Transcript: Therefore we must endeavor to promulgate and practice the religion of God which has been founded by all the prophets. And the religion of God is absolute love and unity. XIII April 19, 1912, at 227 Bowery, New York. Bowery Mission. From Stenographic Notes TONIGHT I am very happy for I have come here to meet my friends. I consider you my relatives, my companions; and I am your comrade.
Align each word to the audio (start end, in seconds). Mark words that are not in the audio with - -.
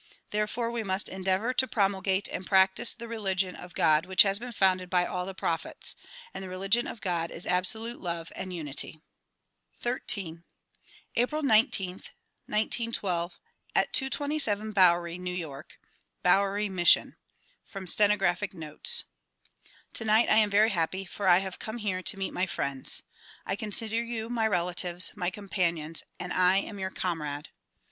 Therefore 0.31 0.71
we 0.71 0.81
must 0.83 1.07
endeavor 1.09 1.53
to 1.53 1.67
promulgate 1.67 2.27
and 2.27 2.43
practice 2.47 2.95
the 2.95 3.07
religion 3.07 3.55
of 3.55 3.75
God 3.75 4.07
which 4.07 4.23
has 4.23 4.39
been 4.39 4.51
founded 4.51 4.89
by 4.89 5.05
all 5.05 5.27
the 5.27 5.35
prophets. 5.35 5.95
And 6.33 6.43
the 6.43 6.49
religion 6.49 6.87
of 6.87 7.01
God 7.01 7.29
is 7.29 7.45
absolute 7.45 7.99
love 8.01 8.31
and 8.35 8.51
unity. 8.51 8.99
XIII 9.83 10.39
April 11.15 11.43
19, 11.43 11.89
1912, 12.47 13.39
at 13.75 13.93
227 13.93 14.71
Bowery, 14.71 15.19
New 15.19 15.31
York. 15.35 15.77
Bowery 16.23 16.67
Mission. 16.67 17.15
From 17.63 17.85
Stenographic 17.85 18.55
Notes 18.55 19.03
TONIGHT 19.93 20.27
I 20.29 20.37
am 20.37 20.49
very 20.49 20.71
happy 20.71 21.05
for 21.05 21.27
I 21.27 21.37
have 21.37 21.59
come 21.59 21.77
here 21.77 22.01
to 22.01 22.17
meet 22.17 22.33
my 22.33 22.47
friends. 22.47 23.03
I 23.45 23.55
consider 23.55 24.01
you 24.01 24.29
my 24.31 24.47
relatives, 24.47 25.11
my 25.15 25.29
companions; 25.29 26.01
and 26.19 26.33
I 26.33 26.57
am 26.57 26.79
your 26.79 26.89
comrade. 26.89 27.49